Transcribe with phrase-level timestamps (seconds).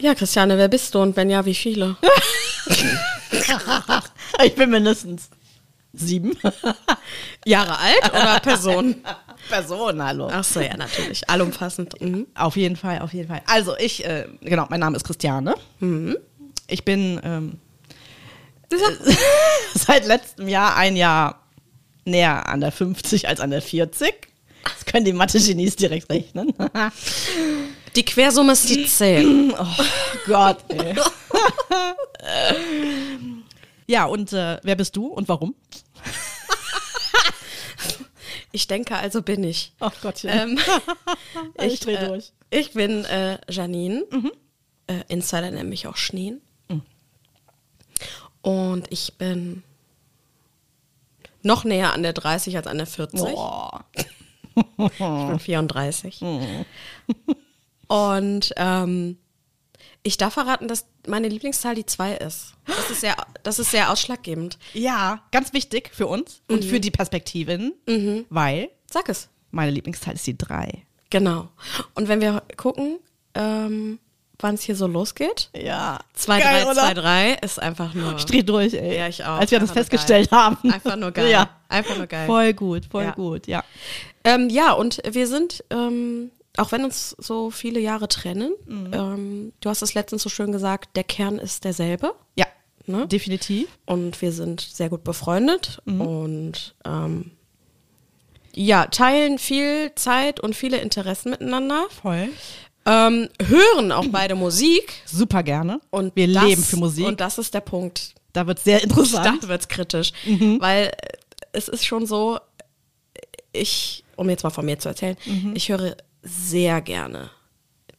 [0.00, 1.96] Ja, Christiane, wer bist du und wenn ja, wie viele?
[4.44, 5.28] ich bin mindestens
[5.92, 6.36] sieben.
[7.44, 9.02] Jahre alt oder Person?
[9.48, 10.28] Person, hallo.
[10.30, 11.28] Ach so, ja, natürlich.
[11.28, 12.00] Allumfassend.
[12.00, 12.26] Mhm.
[12.34, 13.42] Auf jeden Fall, auf jeden Fall.
[13.46, 15.54] Also ich, äh, genau, mein Name ist Christiane.
[16.68, 17.58] Ich bin ähm,
[19.74, 21.42] seit letztem Jahr ein Jahr
[22.04, 24.14] näher an der 50 als an der 40.
[24.62, 26.54] Das können die Mathe-Genies direkt rechnen.
[27.96, 29.54] Die Quersumme ist die 10.
[29.58, 29.66] Oh
[30.26, 30.94] Gott, ey.
[33.86, 35.54] ja, und äh, wer bist du und warum?
[38.52, 39.72] Ich denke, also bin ich.
[39.78, 40.30] Ach Gottchen.
[40.30, 40.58] Ähm,
[41.62, 42.32] ich dreh äh, durch.
[42.50, 44.04] Ich bin äh, Janine.
[44.86, 46.40] Äh, Insider nennt mich auch Schneen.
[48.40, 49.62] Und ich bin
[51.42, 53.20] noch näher an der 30 als an der 40.
[53.20, 53.84] Boah.
[54.76, 56.20] Ich bin 34.
[57.88, 59.18] Und ähm,
[60.02, 62.52] ich darf verraten, dass meine Lieblingszahl die 2 ist.
[62.66, 64.58] Das ist sehr, das ist sehr ausschlaggebend.
[64.74, 67.72] Ja, ganz wichtig für uns und für die Perspektivin,
[68.30, 69.28] weil Sag es.
[69.50, 70.82] meine Lieblingszahl ist die 3.
[71.10, 71.48] Genau.
[71.94, 72.98] Und wenn wir gucken,
[73.34, 73.98] ähm,
[74.38, 75.98] wann es hier so losgeht, Ja.
[76.14, 76.80] 2, Geil, 3, oder?
[76.82, 78.16] 2, 3 ist einfach nur.
[78.16, 78.96] Ich dreh durch, ey.
[78.98, 79.38] Ja, ich auch.
[79.38, 80.38] Als wir das Einfach nur festgestellt geil.
[80.38, 80.70] haben.
[80.72, 81.30] Einfach nur geil.
[81.30, 81.50] Ja.
[81.68, 82.26] Einfach nur geil.
[82.26, 83.10] Voll gut, voll Ja.
[83.12, 83.64] gut, ja.
[84.24, 88.90] Ähm, ja, und wir sind, ähm, auch wenn uns so viele Jahre trennen, Mhm.
[88.92, 92.14] ähm, du hast es letztens so schön gesagt, der Kern ist derselbe.
[92.36, 92.46] Ja,
[92.86, 93.06] Ne?
[93.06, 93.68] definitiv.
[93.84, 96.00] Und wir sind sehr gut befreundet Mhm.
[96.00, 97.32] und ähm,
[98.54, 101.86] ja, teilen viel Zeit und viele Interessen miteinander.
[101.90, 102.30] Voll.
[102.86, 104.94] Ähm, hören auch beide Musik.
[105.04, 105.80] Super gerne.
[105.90, 107.06] Und wir das, leben für Musik.
[107.06, 108.14] Und das ist der Punkt.
[108.32, 109.44] da wird sehr interessant.
[109.44, 110.12] Da wird's kritisch.
[110.24, 110.58] Mhm.
[110.60, 110.92] Weil äh,
[111.52, 112.38] es ist schon so,
[113.52, 115.52] ich, um jetzt mal von mir zu erzählen, Mhm.
[115.54, 117.30] ich höre sehr gerne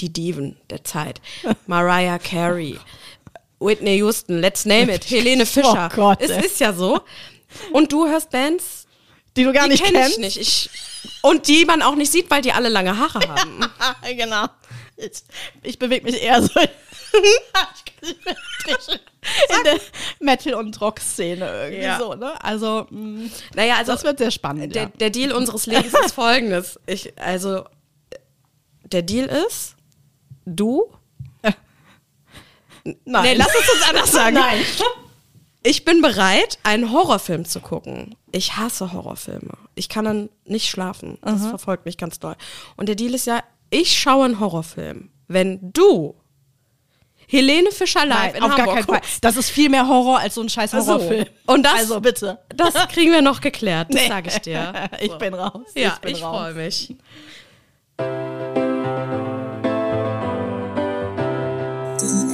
[0.00, 1.20] die Diven der Zeit.
[1.66, 2.78] Mariah Carey,
[3.58, 5.90] Whitney Houston, let's name it, Helene Fischer.
[5.92, 6.46] Oh Gott, es ey.
[6.46, 7.00] ist ja so.
[7.72, 8.86] Und du hörst Bands,
[9.36, 10.12] die du gar die nicht kenn kennst.
[10.12, 10.36] ich nicht.
[10.38, 10.70] Ich,
[11.22, 13.60] und die man auch nicht sieht, weil die alle lange Haare haben.
[14.16, 14.46] genau.
[14.96, 15.10] Ich,
[15.62, 16.68] ich bewege mich eher so in,
[19.58, 19.80] in der
[20.20, 21.98] Metal- und Rock-Szene irgendwie Ja.
[21.98, 22.42] so, ne?
[22.42, 24.74] Also, mh, Naja, also das wird sehr spannend.
[24.74, 24.88] der, ja.
[25.00, 26.78] der Deal unseres Lebens ist folgendes.
[26.86, 27.64] Ich, also,
[28.92, 29.76] der Deal ist,
[30.44, 30.90] du.
[33.04, 33.22] Nein.
[33.22, 34.34] Nee, lass es uns anders sagen.
[34.34, 34.62] Nein.
[35.62, 38.14] Ich bin bereit, einen Horrorfilm zu gucken.
[38.32, 39.52] Ich hasse Horrorfilme.
[39.74, 41.18] Ich kann dann nicht schlafen.
[41.22, 42.34] Das verfolgt mich ganz doll.
[42.76, 45.10] Und der Deal ist ja, ich schaue einen Horrorfilm.
[45.28, 46.14] Wenn du
[47.28, 49.00] Helene Fischer live Nein, in auf Hamburg gar keinen Fall.
[49.20, 50.94] Das ist viel mehr Horror als so ein scheiß Ach so.
[50.94, 51.26] Horrorfilm.
[51.46, 52.38] Und das- Also bitte.
[52.56, 53.88] das kriegen wir noch geklärt.
[53.94, 54.72] Das sage ich dir.
[55.00, 55.66] Ich bin raus.
[55.74, 56.36] Ja, bin ich raus.
[56.38, 56.96] freue mich.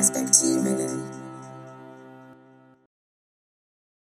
[0.00, 0.59] perspective.